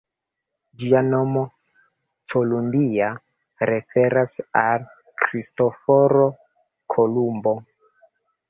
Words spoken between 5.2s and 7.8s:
Kristoforo Kolumbo.